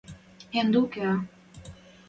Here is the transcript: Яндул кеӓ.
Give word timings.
Яндул 0.61 0.85
кеӓ. 0.93 1.13